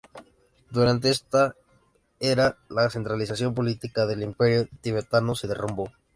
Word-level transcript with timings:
Durante 0.71 1.11
esta 1.11 1.55
era, 2.19 2.57
la 2.69 2.89
centralización 2.89 3.53
política 3.53 4.07
del 4.07 4.23
imperio 4.23 4.67
tibetano 4.81 5.35
se 5.35 5.47
derrumbó. 5.47 5.91